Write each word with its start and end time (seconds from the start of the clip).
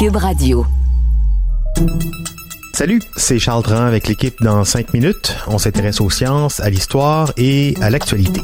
Cube 0.00 0.16
Radio. 0.16 0.64
Salut, 2.72 3.02
c'est 3.18 3.38
Charles 3.38 3.62
Dran 3.62 3.84
avec 3.84 4.08
l'équipe 4.08 4.34
dans 4.40 4.64
5 4.64 4.94
minutes. 4.94 5.36
On 5.46 5.58
s'intéresse 5.58 6.00
aux 6.00 6.08
sciences, 6.08 6.58
à 6.60 6.70
l'histoire 6.70 7.34
et 7.36 7.74
à 7.82 7.90
l'actualité. 7.90 8.40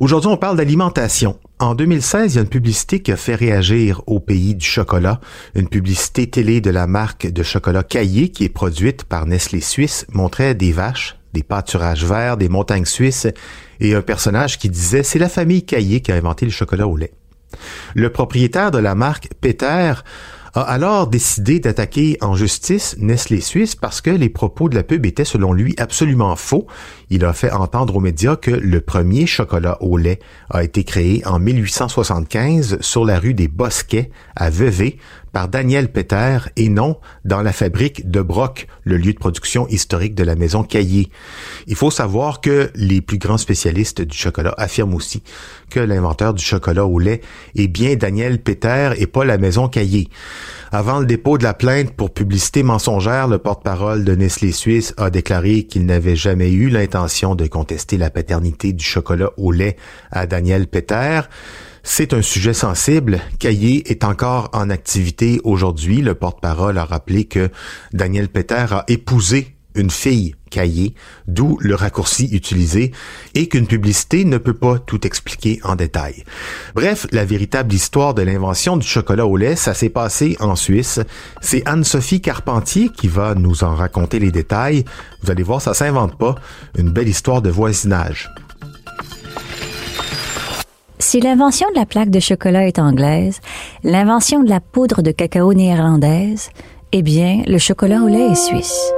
Aujourd'hui, 0.00 0.28
on 0.28 0.36
parle 0.36 0.56
d'alimentation. 0.56 1.38
En 1.60 1.76
2016, 1.76 2.32
il 2.32 2.34
y 2.34 2.38
a 2.40 2.42
une 2.42 2.48
publicité 2.48 2.98
qui 2.98 3.12
a 3.12 3.16
fait 3.16 3.36
réagir 3.36 4.02
au 4.08 4.18
pays 4.18 4.56
du 4.56 4.66
chocolat. 4.66 5.20
Une 5.54 5.68
publicité 5.68 6.28
télé 6.28 6.60
de 6.60 6.70
la 6.70 6.88
marque 6.88 7.28
de 7.28 7.42
chocolat 7.44 7.84
Caillé 7.84 8.30
qui 8.30 8.42
est 8.42 8.48
produite 8.48 9.04
par 9.04 9.24
Nestlé 9.26 9.60
Suisse 9.60 10.04
montrait 10.12 10.56
des 10.56 10.72
vaches, 10.72 11.16
des 11.32 11.44
pâturages 11.44 12.04
verts, 12.04 12.38
des 12.38 12.48
montagnes 12.48 12.86
suisses 12.86 13.28
et 13.78 13.94
un 13.94 14.02
personnage 14.02 14.58
qui 14.58 14.68
disait 14.68 15.04
c'est 15.04 15.20
la 15.20 15.28
famille 15.28 15.64
Caillé 15.64 16.00
qui 16.00 16.10
a 16.10 16.16
inventé 16.16 16.44
le 16.44 16.50
chocolat 16.50 16.88
au 16.88 16.96
lait. 16.96 17.12
Le 17.94 18.10
propriétaire 18.10 18.70
de 18.70 18.78
la 18.78 18.94
marque 18.94 19.28
Peter 19.40 19.94
a 20.54 20.62
alors 20.62 21.06
décidé 21.06 21.60
d'attaquer 21.60 22.16
en 22.20 22.34
justice 22.34 22.96
Nestlé 22.98 23.40
Suisse 23.40 23.74
parce 23.74 24.00
que 24.00 24.10
les 24.10 24.28
propos 24.28 24.68
de 24.68 24.74
la 24.74 24.82
pub 24.82 25.06
étaient 25.06 25.24
selon 25.24 25.52
lui 25.52 25.74
absolument 25.78 26.34
faux. 26.36 26.66
Il 27.10 27.24
a 27.24 27.32
fait 27.32 27.50
entendre 27.50 27.96
aux 27.96 28.00
médias 28.00 28.36
que 28.36 28.50
le 28.50 28.80
premier 28.80 29.26
chocolat 29.26 29.76
au 29.80 29.96
lait 29.96 30.18
a 30.50 30.64
été 30.64 30.84
créé 30.84 31.22
en 31.26 31.38
1875 31.38 32.78
sur 32.80 33.04
la 33.04 33.18
rue 33.18 33.34
des 33.34 33.48
Bosquets 33.48 34.10
à 34.36 34.50
Vevey 34.50 34.96
par 35.32 35.48
Daniel 35.48 35.90
Peter 35.90 36.38
et 36.56 36.68
non 36.68 36.98
dans 37.24 37.42
la 37.42 37.52
fabrique 37.52 38.10
de 38.10 38.20
Broc, 38.20 38.66
le 38.84 38.96
lieu 38.96 39.12
de 39.12 39.18
production 39.18 39.66
historique 39.68 40.14
de 40.14 40.24
la 40.24 40.34
maison 40.34 40.62
Caillé. 40.62 41.10
Il 41.66 41.76
faut 41.76 41.90
savoir 41.90 42.40
que 42.40 42.70
les 42.74 43.00
plus 43.00 43.18
grands 43.18 43.38
spécialistes 43.38 44.02
du 44.02 44.16
chocolat 44.16 44.54
affirment 44.56 44.94
aussi 44.94 45.22
que 45.70 45.80
l'inventeur 45.80 46.34
du 46.34 46.44
chocolat 46.44 46.86
au 46.86 46.98
lait 46.98 47.20
est 47.56 47.68
bien 47.68 47.96
Daniel 47.96 48.40
Peter 48.40 48.92
et 48.96 49.06
pas 49.06 49.24
la 49.24 49.38
maison 49.38 49.68
Caillé. 49.68 50.08
Avant 50.70 51.00
le 51.00 51.06
dépôt 51.06 51.38
de 51.38 51.44
la 51.44 51.54
plainte 51.54 51.92
pour 51.92 52.12
publicité 52.12 52.62
mensongère, 52.62 53.26
le 53.26 53.38
porte-parole 53.38 54.04
de 54.04 54.14
Nestlé 54.14 54.52
Suisse 54.52 54.92
a 54.98 55.08
déclaré 55.08 55.62
qu'il 55.64 55.86
n'avait 55.86 56.16
jamais 56.16 56.52
eu 56.52 56.68
l'intention 56.68 57.34
de 57.34 57.46
contester 57.46 57.96
la 57.96 58.10
paternité 58.10 58.72
du 58.72 58.84
chocolat 58.84 59.30
au 59.38 59.50
lait 59.50 59.76
à 60.10 60.26
Daniel 60.26 60.66
Peter. 60.66 61.20
C'est 61.90 62.12
un 62.12 62.20
sujet 62.20 62.52
sensible. 62.52 63.18
Caillé 63.38 63.90
est 63.90 64.04
encore 64.04 64.50
en 64.52 64.68
activité 64.68 65.40
aujourd'hui. 65.42 66.02
Le 66.02 66.14
porte-parole 66.14 66.76
a 66.76 66.84
rappelé 66.84 67.24
que 67.24 67.48
Daniel 67.94 68.28
Peter 68.28 68.66
a 68.70 68.84
épousé 68.88 69.56
une 69.74 69.90
fille 69.90 70.34
cahier, 70.50 70.94
d'où 71.26 71.56
le 71.60 71.74
raccourci 71.74 72.28
utilisé, 72.30 72.92
et 73.34 73.48
qu'une 73.48 73.66
publicité 73.66 74.26
ne 74.26 74.36
peut 74.36 74.54
pas 74.54 74.78
tout 74.78 75.06
expliquer 75.06 75.60
en 75.64 75.76
détail. 75.76 76.24
Bref, 76.74 77.06
la 77.10 77.24
véritable 77.24 77.72
histoire 77.72 78.12
de 78.12 78.22
l'invention 78.22 78.76
du 78.76 78.86
chocolat 78.86 79.26
au 79.26 79.38
lait, 79.38 79.56
ça 79.56 79.72
s'est 79.72 79.88
passé 79.88 80.36
en 80.40 80.56
Suisse. 80.56 81.00
C'est 81.40 81.66
Anne-Sophie 81.66 82.20
Carpentier 82.20 82.90
qui 82.90 83.08
va 83.08 83.34
nous 83.34 83.64
en 83.64 83.74
raconter 83.74 84.18
les 84.18 84.30
détails. 84.30 84.84
Vous 85.22 85.30
allez 85.30 85.42
voir, 85.42 85.62
ça 85.62 85.72
s'invente 85.72 86.18
pas. 86.18 86.34
Une 86.76 86.90
belle 86.90 87.08
histoire 87.08 87.40
de 87.40 87.50
voisinage. 87.50 88.28
Si 91.00 91.20
l'invention 91.20 91.68
de 91.70 91.78
la 91.78 91.86
plaque 91.86 92.10
de 92.10 92.18
chocolat 92.18 92.66
est 92.66 92.80
anglaise, 92.80 93.40
l'invention 93.84 94.42
de 94.42 94.48
la 94.48 94.60
poudre 94.60 95.00
de 95.00 95.12
cacao 95.12 95.54
néerlandaise, 95.54 96.50
eh 96.90 97.02
bien, 97.02 97.42
le 97.46 97.58
chocolat 97.58 98.02
au 98.02 98.08
lait 98.08 98.32
est 98.32 98.34
suisse. 98.34 98.92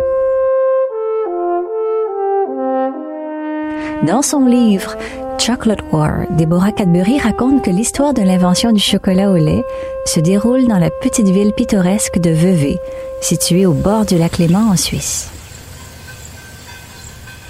Dans 4.07 4.23
son 4.23 4.47
livre 4.47 4.97
Chocolate 5.39 5.85
War, 5.93 6.27
Deborah 6.39 6.73
Cadbury 6.73 7.19
raconte 7.19 7.63
que 7.63 7.71
l'histoire 7.71 8.15
de 8.15 8.23
l'invention 8.23 8.73
du 8.73 8.81
chocolat 8.81 9.31
au 9.31 9.37
lait 9.37 9.65
se 10.07 10.21
déroule 10.21 10.69
dans 10.69 10.79
la 10.79 10.91
petite 10.91 11.29
ville 11.29 11.53
pittoresque 11.53 12.19
de 12.19 12.31
Vevey, 12.31 12.79
située 13.21 13.67
au 13.67 13.75
bord 13.75 14.07
du 14.07 14.17
lac 14.17 14.39
Léman 14.39 14.71
en 14.71 14.77
Suisse. 14.77 15.29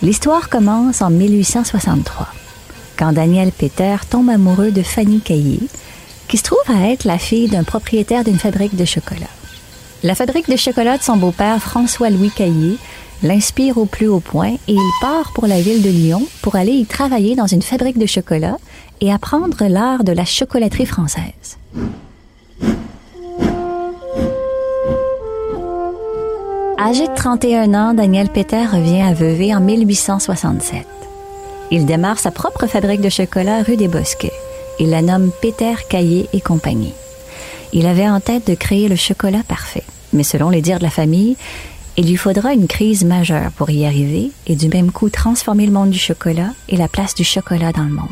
L'histoire 0.03 0.49
commence 0.49 1.03
en 1.03 1.11
1863 1.11 2.40
quand 3.01 3.13
Daniel 3.13 3.51
Peter 3.51 3.97
tombe 4.11 4.29
amoureux 4.29 4.73
de 4.73 4.83
Fanny 4.83 5.21
Caillé, 5.21 5.59
qui 6.29 6.37
se 6.37 6.43
trouve 6.43 6.59
à 6.69 6.91
être 6.91 7.05
la 7.05 7.17
fille 7.17 7.49
d'un 7.49 7.65
propriétaire 7.65 8.25
d'une 8.25 8.39
fabrique 8.39 8.77
de 8.77 8.85
chocolat. 8.85 9.31
La 10.03 10.15
fabrique 10.15 10.51
de 10.51 10.57
chocolat 10.57 10.99
de 10.99 11.03
son 11.03 11.17
beau-père 11.17 11.63
François-Louis 11.63 12.31
Caillé 12.31 12.77
l'inspire 13.23 13.79
au 13.79 13.87
plus 13.87 14.07
haut 14.07 14.21
point 14.21 14.53
et 14.69 14.75
il 14.75 14.91
part 15.01 15.33
pour 15.33 15.47
la 15.47 15.63
ville 15.63 15.83
de 15.83 15.89
Lyon 15.89 16.23
pour 16.43 16.57
aller 16.57 16.73
y 16.73 16.85
travailler 16.85 17.37
dans 17.37 17.47
une 17.47 17.63
fabrique 17.63 17.99
de 17.99 18.07
chocolat 18.07 18.59
et 19.01 19.11
apprendre 19.11 19.67
l'art 19.67 20.05
de 20.05 20.13
la 20.13 20.27
chocolaterie 20.27 20.87
française. 20.87 21.59
Âgé 26.79 27.09
de 27.09 27.15
31 27.15 27.75
ans, 27.75 27.95
Daniel 27.95 28.29
Peter 28.29 28.65
revient 28.67 29.03
à 29.03 29.15
Vevey 29.15 29.55
en 29.55 29.61
1867. 29.61 31.00
Il 31.73 31.87
démarre 31.87 32.19
sa 32.19 32.33
propre 32.33 32.67
fabrique 32.67 33.01
de 33.01 33.09
chocolat 33.09 33.63
rue 33.63 33.77
des 33.77 33.87
Bosquets. 33.87 34.33
Il 34.81 34.91
la 34.91 35.03
nomme 35.03 35.31
Peter 35.41 35.75
Caillé 35.89 36.29
et 36.33 36.41
compagnie. 36.41 36.95
Il 37.73 37.87
avait 37.87 38.09
en 38.09 38.19
tête 38.19 38.49
de 38.49 38.55
créer 38.55 38.89
le 38.89 38.97
chocolat 38.97 39.43
parfait. 39.47 39.85
Mais 40.13 40.25
selon 40.25 40.51
les 40.51 40.63
dires 40.63 40.79
de 40.79 40.85
la 40.85 40.91
famille, 40.91 41.37
il 41.97 42.09
lui 42.09 42.17
faudra 42.17 42.55
une 42.55 42.67
crise 42.67 43.05
majeure 43.05 43.53
pour 43.53 43.71
y 43.71 43.87
arriver 43.87 44.33
et 44.49 44.57
du 44.57 44.69
même 44.69 44.91
coup 44.91 45.11
transformer 45.11 45.67
le 45.67 45.73
monde 45.73 45.91
du 45.91 45.99
chocolat 45.99 46.51
et 46.69 46.77
la 46.77 46.89
place 46.89 47.15
du 47.15 47.23
chocolat 47.23 47.73
dans 47.73 47.85
le 47.85 47.91
monde. 47.91 48.09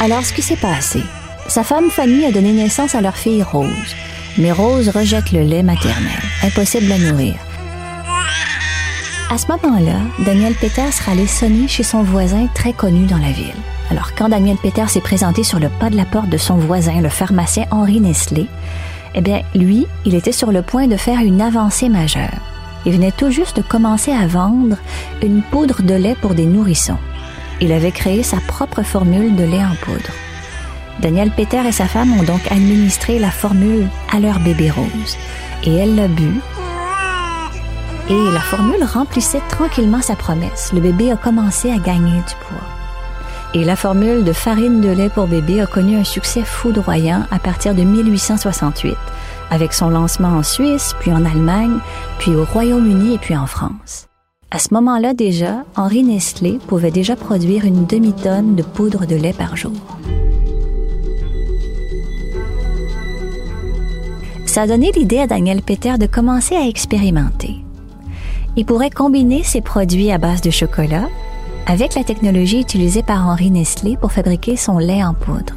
Alors, 0.00 0.24
ce 0.24 0.32
qui 0.32 0.42
s'est 0.42 0.56
passé, 0.56 1.00
sa 1.48 1.62
femme 1.62 1.90
Fanny 1.90 2.24
a 2.24 2.32
donné 2.32 2.52
naissance 2.52 2.94
à 2.94 3.00
leur 3.00 3.16
fille 3.16 3.42
Rose. 3.42 3.68
Mais 4.38 4.52
Rose 4.52 4.88
rejette 4.88 5.32
le 5.32 5.42
lait 5.42 5.62
maternel, 5.62 6.20
impossible 6.42 6.90
à 6.92 6.98
nourrir. 6.98 7.34
À 9.28 9.38
ce 9.38 9.48
moment-là, 9.48 9.98
Daniel 10.24 10.54
Peter 10.54 10.92
sera 10.92 11.12
allé 11.12 11.26
sonner 11.26 11.66
chez 11.66 11.82
son 11.82 12.04
voisin 12.04 12.46
très 12.54 12.72
connu 12.72 13.06
dans 13.06 13.18
la 13.18 13.32
ville. 13.32 13.56
Alors, 13.90 14.12
quand 14.16 14.28
Daniel 14.28 14.56
Peter 14.56 14.86
s'est 14.86 15.00
présenté 15.00 15.42
sur 15.42 15.58
le 15.58 15.68
pas 15.68 15.90
de 15.90 15.96
la 15.96 16.04
porte 16.04 16.28
de 16.28 16.36
son 16.36 16.54
voisin, 16.56 17.00
le 17.00 17.08
pharmacien 17.08 17.64
Henri 17.72 18.00
Nestlé, 18.00 18.46
eh 19.16 19.20
bien, 19.20 19.42
lui, 19.52 19.88
il 20.04 20.14
était 20.14 20.30
sur 20.30 20.52
le 20.52 20.62
point 20.62 20.86
de 20.86 20.96
faire 20.96 21.18
une 21.18 21.40
avancée 21.40 21.88
majeure. 21.88 22.38
Il 22.84 22.92
venait 22.92 23.10
tout 23.10 23.32
juste 23.32 23.56
de 23.56 23.62
commencer 23.62 24.12
à 24.12 24.28
vendre 24.28 24.76
une 25.20 25.42
poudre 25.42 25.82
de 25.82 25.94
lait 25.94 26.16
pour 26.20 26.34
des 26.34 26.46
nourrissons. 26.46 26.98
Il 27.60 27.72
avait 27.72 27.90
créé 27.90 28.22
sa 28.22 28.38
propre 28.38 28.82
formule 28.82 29.34
de 29.34 29.42
lait 29.42 29.64
en 29.64 29.74
poudre. 29.82 30.12
Daniel 31.00 31.32
Peter 31.32 31.62
et 31.66 31.72
sa 31.72 31.86
femme 31.86 32.12
ont 32.16 32.22
donc 32.22 32.40
administré 32.50 33.18
la 33.18 33.32
formule 33.32 33.88
à 34.12 34.20
leur 34.20 34.38
bébé 34.38 34.70
rose. 34.70 35.16
Et 35.64 35.74
elle 35.74 35.96
l'a 35.96 36.06
bu 36.06 36.40
et 38.08 38.30
la 38.32 38.40
formule 38.40 38.84
remplissait 38.84 39.42
tranquillement 39.48 40.00
sa 40.00 40.14
promesse. 40.14 40.72
Le 40.72 40.80
bébé 40.80 41.10
a 41.10 41.16
commencé 41.16 41.70
à 41.70 41.78
gagner 41.78 42.18
du 42.18 42.34
poids. 42.48 42.68
Et 43.54 43.64
la 43.64 43.74
formule 43.74 44.22
de 44.22 44.32
farine 44.32 44.80
de 44.80 44.88
lait 44.88 45.08
pour 45.08 45.26
bébé 45.26 45.60
a 45.60 45.66
connu 45.66 45.96
un 45.96 46.04
succès 46.04 46.42
foudroyant 46.42 47.24
à 47.30 47.38
partir 47.38 47.74
de 47.74 47.82
1868, 47.82 48.96
avec 49.50 49.72
son 49.72 49.88
lancement 49.88 50.28
en 50.28 50.42
Suisse, 50.42 50.94
puis 51.00 51.12
en 51.12 51.24
Allemagne, 51.24 51.78
puis 52.18 52.34
au 52.34 52.44
Royaume-Uni 52.44 53.14
et 53.14 53.18
puis 53.18 53.36
en 53.36 53.46
France. 53.46 54.06
À 54.50 54.58
ce 54.58 54.72
moment-là 54.74 55.12
déjà, 55.12 55.64
Henri 55.74 56.04
Nestlé 56.04 56.60
pouvait 56.68 56.92
déjà 56.92 57.16
produire 57.16 57.64
une 57.64 57.86
demi-tonne 57.86 58.54
de 58.54 58.62
poudre 58.62 59.06
de 59.06 59.16
lait 59.16 59.32
par 59.32 59.56
jour. 59.56 59.72
Ça 64.44 64.62
a 64.62 64.66
donné 64.66 64.92
l'idée 64.92 65.18
à 65.18 65.26
Daniel 65.26 65.60
Peter 65.60 65.98
de 65.98 66.06
commencer 66.06 66.54
à 66.54 66.66
expérimenter 66.66 67.65
il 68.56 68.64
pourrait 68.64 68.90
combiner 68.90 69.42
ses 69.42 69.60
produits 69.60 70.10
à 70.10 70.18
base 70.18 70.40
de 70.40 70.50
chocolat 70.50 71.08
avec 71.66 71.94
la 71.94 72.04
technologie 72.04 72.60
utilisée 72.60 73.02
par 73.02 73.26
Henri 73.26 73.50
Nestlé 73.50 73.96
pour 73.96 74.12
fabriquer 74.12 74.56
son 74.56 74.78
lait 74.78 75.04
en 75.04 75.14
poudre. 75.14 75.54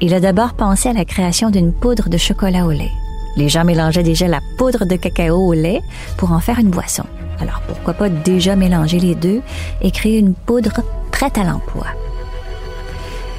Il 0.00 0.12
a 0.12 0.20
d'abord 0.20 0.54
pensé 0.54 0.88
à 0.88 0.92
la 0.92 1.04
création 1.04 1.50
d'une 1.50 1.72
poudre 1.72 2.08
de 2.08 2.18
chocolat 2.18 2.66
au 2.66 2.72
lait. 2.72 2.90
Les 3.36 3.48
gens 3.48 3.64
mélangeaient 3.64 4.02
déjà 4.02 4.28
la 4.28 4.40
poudre 4.58 4.84
de 4.84 4.96
cacao 4.96 5.36
au 5.36 5.52
lait 5.54 5.80
pour 6.18 6.32
en 6.32 6.40
faire 6.40 6.58
une 6.58 6.70
boisson. 6.70 7.04
Alors 7.38 7.62
pourquoi 7.66 7.94
pas 7.94 8.08
déjà 8.10 8.54
mélanger 8.54 8.98
les 8.98 9.14
deux 9.14 9.40
et 9.80 9.90
créer 9.90 10.18
une 10.18 10.34
poudre 10.34 10.82
prête 11.10 11.38
à 11.38 11.44
l'emploi? 11.44 11.86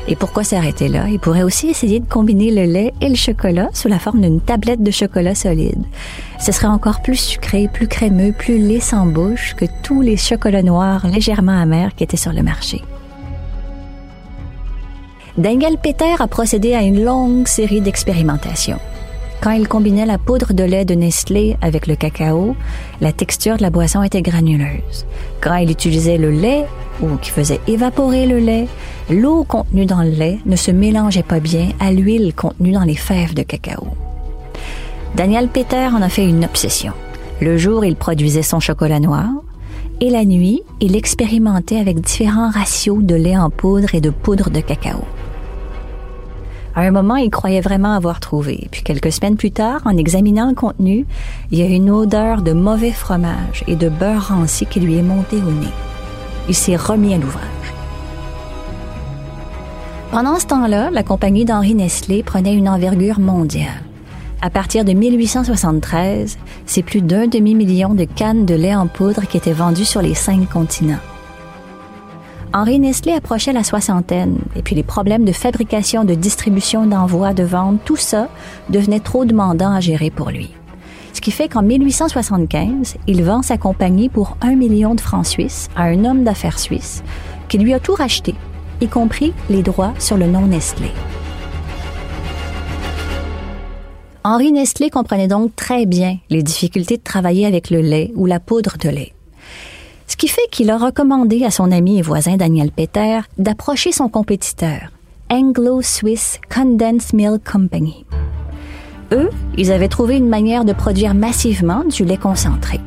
Et 0.08 0.18
pourquoi 0.18 0.44
s'arrêter 0.44 0.90
là? 0.90 1.08
Il 1.10 1.20
pourrait 1.20 1.44
aussi 1.44 1.70
essayer 1.70 2.00
de 2.00 2.10
combiner 2.10 2.52
le 2.52 2.72
lait 2.72 2.94
et 3.00 3.08
le 3.08 3.16
chocolat 3.16 3.70
sous 3.74 3.88
la 3.88 4.00
forme 4.00 4.22
d'une 4.22 4.42
tablette 4.42 4.84
de 4.84 4.92
chocolat 4.92 5.34
solide. 5.34 5.84
Ce 6.40 6.52
serait 6.52 6.68
encore 6.68 7.02
plus 7.02 7.16
sucré, 7.16 7.70
plus 7.72 7.88
crémeux, 7.88 8.34
plus 8.34 8.58
lisse 8.58 8.92
en 8.92 9.06
bouche 9.06 9.56
que 9.56 9.66
tous 9.82 10.02
les 10.02 10.18
chocolats 10.18 10.62
noirs 10.62 11.08
légèrement 11.08 11.58
amers 11.58 11.96
qui 11.96 12.04
étaient 12.04 12.18
sur 12.18 12.34
le 12.34 12.44
marché. 12.44 12.82
Daniel 15.38 15.78
Peter 15.82 16.14
a 16.20 16.28
procédé 16.28 16.76
à 16.76 16.82
une 16.82 17.04
longue 17.04 17.48
série 17.48 17.82
d'expérimentations. 17.82 18.80
Quand 19.44 19.52
il 19.52 19.68
combinait 19.68 20.06
la 20.06 20.18
poudre 20.18 20.54
de 20.54 20.64
lait 20.64 20.86
de 20.86 20.94
Nestlé 20.94 21.58
avec 21.62 21.86
le 21.86 21.98
cacao, 21.98 22.56
la 23.02 23.12
texture 23.12 23.58
de 23.58 23.62
la 23.62 23.72
boisson 23.72 24.02
était 24.02 24.22
granuleuse. 24.22 25.06
Quand 25.42 25.56
il 25.56 25.70
utilisait 25.70 26.18
le 26.18 26.32
lait 26.32 26.64
ou 27.02 27.18
qui 27.18 27.30
faisait 27.30 27.60
évaporer 27.68 28.26
le 28.26 28.40
lait, 28.40 28.70
l'eau 29.10 29.44
contenue 29.44 29.86
dans 29.86 30.02
le 30.02 30.12
lait 30.12 30.40
ne 30.46 30.56
se 30.56 30.72
mélangeait 30.72 31.24
pas 31.24 31.42
bien 31.42 31.72
à 31.82 31.92
l'huile 31.92 32.34
contenue 32.34 32.72
dans 32.72 32.86
les 32.86 32.96
fèves 32.96 33.34
de 33.34 33.44
cacao. 33.44 33.86
Daniel 35.18 35.50
Peter 35.50 35.90
en 35.94 36.02
a 36.02 36.08
fait 36.08 36.26
une 36.26 36.46
obsession. 36.46 36.94
Le 37.42 37.58
jour, 37.58 37.84
il 37.84 37.98
produisait 37.98 38.44
son 38.44 38.62
chocolat 38.62 39.02
noir 39.02 39.28
et 40.00 40.10
la 40.10 40.24
nuit, 40.24 40.64
il 40.80 40.96
expérimentait 40.96 41.80
avec 41.80 42.00
différents 42.00 42.50
ratios 42.50 43.04
de 43.04 43.16
lait 43.16 43.38
en 43.38 43.50
poudre 43.50 43.94
et 43.94 44.00
de 44.00 44.10
poudre 44.10 44.50
de 44.50 44.62
cacao. 44.62 45.04
À 46.76 46.82
un 46.82 46.92
moment, 46.92 47.18
il 47.18 47.30
croyait 47.30 47.62
vraiment 47.62 47.94
avoir 47.94 48.20
trouvé. 48.20 48.68
Puis 48.72 48.82
quelques 48.82 49.12
semaines 49.12 49.36
plus 49.36 49.52
tard, 49.52 49.82
en 49.86 49.96
examinant 49.96 50.50
le 50.50 50.56
contenu, 50.56 51.06
il 51.52 51.60
y 51.60 51.62
a 51.62 51.68
une 51.68 51.92
odeur 51.92 52.42
de 52.42 52.52
mauvais 52.52 52.92
fromage 52.92 53.64
et 53.68 53.76
de 53.76 53.90
beurre 53.90 54.30
ranci 54.30 54.66
qui 54.66 54.80
lui 54.80 54.98
est 54.98 55.04
montée 55.04 55.38
au 55.38 55.52
nez. 55.52 55.68
Il 56.50 56.56
s'est 56.56 56.76
remis 56.76 57.14
à 57.14 57.18
l'ouvrage. 57.18 57.44
Pendant 60.12 60.40
ce 60.40 60.48
temps-là, 60.48 60.90
la 60.92 61.04
compagnie 61.04 61.46
d'Henri 61.46 61.76
Nestlé 61.76 62.24
prenait 62.24 62.56
une 62.56 62.70
envergure 62.70 63.20
mondiale. 63.20 63.84
À 64.42 64.50
partir 64.50 64.84
de 64.84 64.94
1873, 64.94 66.38
c'est 66.66 66.84
plus 66.84 67.02
d'un 67.02 67.28
demi-million 67.28 67.94
de 67.94 68.04
cannes 68.04 68.46
de 68.46 68.56
lait 68.56 68.76
en 68.76 68.88
poudre 68.88 69.26
qui 69.28 69.38
étaient 69.38 69.54
vendues 69.54 69.86
sur 69.86 70.02
les 70.02 70.16
cinq 70.16 70.50
continents. 70.50 71.00
Henri 72.56 72.78
Nestlé 72.78 73.14
approchait 73.14 73.52
la 73.52 73.64
soixantaine, 73.64 74.38
et 74.56 74.62
puis 74.62 74.76
les 74.76 74.84
problèmes 74.84 75.26
de 75.26 75.32
fabrication, 75.32 76.04
de 76.04 76.14
distribution, 76.14 76.86
d'envoi, 76.86 77.34
de 77.34 77.42
vente, 77.42 77.80
tout 77.84 77.96
ça 77.96 78.30
devenait 78.70 79.00
trop 79.00 79.26
demandant 79.26 79.74
à 79.74 79.80
gérer 79.80 80.12
pour 80.12 80.30
lui. 80.30 80.52
Ce 81.14 81.22
qui 81.22 81.32
fait 81.32 81.48
qu'en 81.48 81.64
1875, 81.64 82.98
il 83.08 83.24
vend 83.24 83.42
sa 83.42 83.58
compagnie 83.58 84.08
pour 84.08 84.38
un 84.42 84.56
million 84.56 84.94
de 84.94 85.02
francs 85.02 85.26
suisses 85.26 85.70
à 85.76 85.86
un 85.86 86.06
homme 86.06 86.24
d'affaires 86.24 86.60
suisse 86.60 87.04
qui 87.50 87.58
lui 87.58 87.74
a 87.74 87.80
tout 87.80 87.96
racheté, 87.96 88.36
y 88.82 88.88
compris 88.88 89.34
les 89.50 89.64
droits 89.64 89.94
sur 89.98 90.18
le 90.18 90.28
nom 90.28 90.46
Nestlé. 90.46 90.92
Henri 94.24 94.52
Nestlé 94.52 94.92
comprenait 94.92 95.28
donc 95.28 95.56
très 95.56 95.88
bien 95.88 96.18
les 96.30 96.44
difficultés 96.44 96.98
de 96.98 97.04
travailler 97.04 97.48
avec 97.48 97.72
le 97.72 97.82
lait 97.82 98.12
ou 98.16 98.28
la 98.28 98.40
poudre 98.40 98.78
de 98.80 98.90
lait. 98.90 99.14
Ce 100.08 100.16
qui 100.16 100.28
fait 100.28 100.48
qu'il 100.52 100.70
a 100.70 100.78
recommandé 100.78 101.44
à 101.44 101.52
son 101.52 101.72
ami 101.72 101.98
et 101.98 102.02
voisin 102.02 102.36
Daniel 102.36 102.72
Peter 102.72 103.20
d'approcher 103.38 103.92
son 103.92 104.10
compétiteur, 104.10 104.92
Anglo-Swiss 105.30 106.40
Condensed 106.54 107.14
Milk 107.14 107.42
Company. 107.50 108.06
Eux, 109.12 109.30
ils 109.58 109.72
avaient 109.72 109.88
trouvé 109.88 110.18
une 110.18 110.28
manière 110.28 110.66
de 110.66 110.74
produire 110.74 111.14
massivement 111.14 111.84
du 111.86 112.04
lait 112.04 112.18
concentré. 112.18 112.80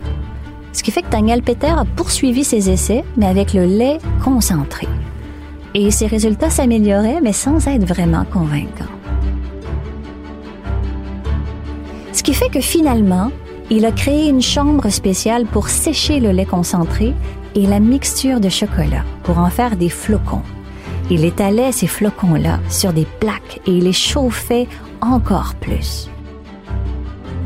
Ce 0.73 0.83
qui 0.83 0.91
fait 0.91 1.03
que 1.03 1.11
Daniel 1.11 1.43
Peter 1.43 1.69
a 1.69 1.85
poursuivi 1.85 2.45
ses 2.45 2.69
essais, 2.69 3.05
mais 3.17 3.27
avec 3.27 3.55
le 3.55 3.65
lait 3.65 3.99
concentré. 4.23 4.87
Et 5.75 5.91
ses 5.91 6.07
résultats 6.07 6.51
s'amélioraient, 6.51 7.21
mais 7.23 7.33
sans 7.33 7.67
être 7.67 7.85
vraiment 7.85 8.25
convaincants. 8.25 8.85
Ce 12.13 12.23
qui 12.23 12.35
fait 12.35 12.49
que 12.49 12.61
finalement, 12.61 13.31
il 13.71 13.85
a 13.85 13.93
créé 13.93 14.29
une 14.29 14.43
chambre 14.43 14.89
spéciale 14.91 15.47
pour 15.47 15.69
sécher 15.69 16.21
le 16.21 16.31
lait 16.31 16.47
concentré 16.47 17.15
et 17.55 17.67
la 17.67 17.81
mixture 17.81 18.39
de 18.39 18.49
chocolat 18.49 19.05
pour 19.25 19.39
en 19.39 19.51
faire 19.51 19.77
des 19.77 19.89
flocons. 19.89 20.43
Il 21.11 21.25
étalait 21.25 21.73
ces 21.73 21.87
flocons-là 21.87 22.61
sur 22.69 22.93
des 22.93 23.07
plaques 23.21 23.61
et 23.67 23.73
il 23.73 23.85
les 23.85 23.93
chauffait 23.93 24.69
encore 25.01 25.55
plus. 25.55 26.11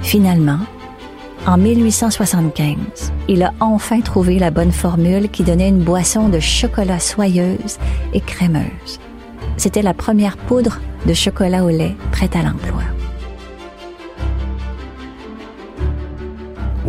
Finalement, 0.02 0.58
en 1.46 1.56
1875, 1.56 2.76
il 3.28 3.43
a 3.43 3.52
enfin 3.61 4.00
trouvé 4.00 4.38
la 4.38 4.50
bonne 4.50 4.73
formule 4.73 5.31
qui 5.31 5.43
donnait 5.43 5.69
une 5.69 5.82
boisson 5.82 6.28
de 6.28 6.40
chocolat 6.40 6.99
soyeuse 6.99 7.78
et 8.12 8.20
crémeuse. 8.20 9.00
C'était 9.56 9.82
la 9.82 9.94
première 9.94 10.37
poudre 10.37 10.81
de 11.06 11.14
chocolat 11.14 11.64
au 11.64 11.70
lait 11.70 11.96
prête 12.12 12.37
à 12.37 12.43
l'emploi. 12.43 12.82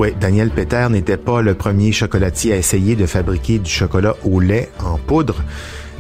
Oui, 0.01 0.15
Daniel 0.19 0.50
Peter 0.50 0.88
n'était 0.89 1.15
pas 1.15 1.44
le 1.44 1.53
premier 1.53 1.92
chocolatier 1.92 2.53
à 2.53 2.57
essayer 2.57 2.95
de 2.95 3.06
fabriquer 3.06 3.59
du 3.59 3.69
chocolat 3.69 4.15
au 4.24 4.39
lait 4.39 4.71
en 4.83 4.98
poudre, 4.98 5.44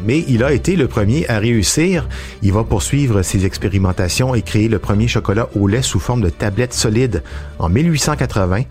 mais 0.03 0.25
il 0.27 0.43
a 0.43 0.53
été 0.53 0.75
le 0.75 0.87
premier 0.87 1.29
à 1.29 1.37
réussir. 1.37 2.09
Il 2.41 2.51
va 2.51 2.63
poursuivre 2.63 3.21
ses 3.21 3.45
expérimentations 3.45 4.33
et 4.33 4.41
créer 4.41 4.69
le 4.69 4.79
premier 4.79 5.07
chocolat 5.07 5.49
au 5.55 5.67
lait 5.67 5.83
sous 5.83 5.99
forme 5.99 6.21
de 6.21 6.31
tablette 6.31 6.73
solide 6.73 7.21
en 7.59 7.69
1880. 7.69 8.63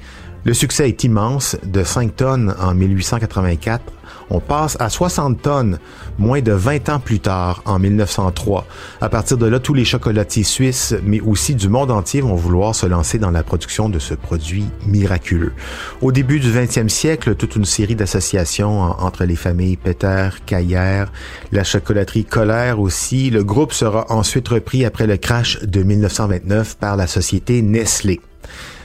Le 0.43 0.53
succès 0.53 0.89
est 0.89 1.05
immense, 1.05 1.57
de 1.63 1.85
5 1.85 2.17
tonnes 2.17 2.57
en 2.59 2.75
1884 2.75 3.85
on 4.31 4.41
passe 4.41 4.77
à 4.81 4.89
60 4.89 5.43
tonnes 5.43 5.79
moins 6.19 6.41
de 6.41 6.53
20 6.53 6.89
ans 6.89 7.01
plus 7.01 7.21
tard, 7.21 7.63
en 7.67 7.79
1903. 7.79 8.67
À 9.01 9.09
partir 9.09 9.37
de 9.37 9.47
là, 9.47 9.59
tous 9.59 9.75
les 9.75 9.85
chocolatiers 9.85 10.45
suisses, 10.45 10.95
mais 11.05 11.21
aussi 11.21 11.55
du 11.55 11.69
monde 11.69 11.91
entier, 11.91 12.21
vont 12.21 12.35
vouloir 12.35 12.75
se 12.75 12.87
lancer 12.87 13.19
dans 13.19 13.31
la 13.31 13.43
production 13.43 13.89
de 13.89 13.99
ce 13.99 14.15
produit 14.15 14.67
miraculeux. 14.87 15.53
Au 16.01 16.13
début 16.13 16.41
du 16.41 16.51
20e 16.51 16.89
siècle, 16.89 17.35
toute 17.35 17.57
une 17.57 17.65
série 17.65 17.97
d'associations 17.97 18.81
entre 18.81 19.25
les 19.25 19.37
familles 19.37 19.77
Peter, 19.77 20.29
Caillère, 20.47 21.13
la 21.53 21.65
chocolaterie 21.65 22.25
Colère 22.25 22.81
aussi. 22.81 23.31
Le 23.31 23.45
groupe 23.45 23.73
sera 23.73 24.07
ensuite 24.11 24.49
repris 24.49 24.85
après 24.85 25.07
le 25.07 25.17
crash 25.17 25.61
de 25.63 25.83
1929 25.83 26.77
par 26.79 26.97
la 26.97 27.07
société 27.07 27.63
Nestlé. 27.63 28.21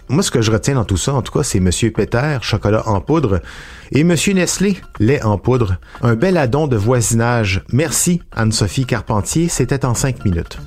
Moi, 0.08 0.22
ce 0.22 0.30
que 0.30 0.42
je 0.42 0.52
retiens 0.52 0.76
dans 0.76 0.86
tout 0.86 0.98
ça, 0.98 1.14
en 1.14 1.22
tout 1.22 1.32
cas, 1.32 1.44
c'est 1.44 1.60
Monsieur 1.60 1.92
Peter, 1.92 2.38
chocolat 2.42 2.88
en 2.88 3.02
poudre, 3.02 3.42
et 3.92 4.04
Monsieur 4.04 4.34
Nestlé, 4.34 4.78
lait 5.00 5.24
en 5.24 5.38
poudre. 5.38 5.78
Un 6.02 6.16
bel 6.16 6.38
addon 6.38 6.68
de 6.68 6.78
voisinage. 6.78 7.64
Merci, 7.72 8.22
Anne-Sophie 8.32 8.86
Carpentier. 8.86 9.48
C'était 9.50 9.84
en 9.84 9.96
cinq 9.96 10.24
minutes. 10.24 10.60